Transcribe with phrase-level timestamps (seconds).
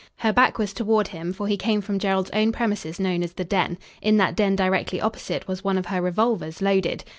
[0.17, 3.43] Her back was toward him, for he came from Gerald's own premises known as the
[3.45, 3.77] den.
[4.01, 7.03] In that den, directly opposite, was one of her revolvers, loaded.